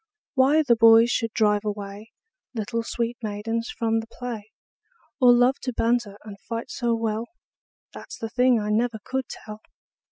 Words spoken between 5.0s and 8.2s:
Or love to banter and fight so well, That 's